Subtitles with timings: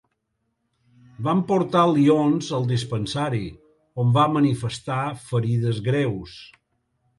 [1.27, 3.43] Van portar Lyons al dispensari,
[4.05, 6.37] on va manifestar ferides greus.